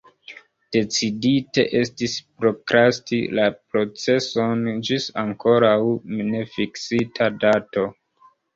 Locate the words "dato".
7.47-7.89